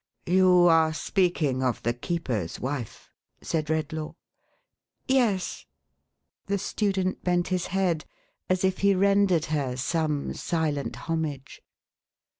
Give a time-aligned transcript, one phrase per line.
[0.25, 4.15] "You are speaking of the keeper s wife," said Redlaw."
[5.07, 5.67] Yes."
[6.47, 8.05] The student bent his head,
[8.49, 11.61] as if he rendered her some silent homage.